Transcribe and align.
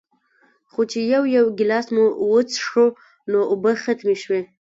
خو 0.71 0.81
چې 0.91 0.99
يو 1.13 1.23
يو 1.35 1.45
ګلاس 1.59 1.87
مو 1.95 2.05
وڅښو 2.31 2.85
نو 3.31 3.39
اوبۀ 3.51 3.71
ختمې 3.83 4.15
شوې 4.23 4.41